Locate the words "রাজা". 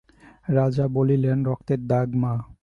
0.49-0.85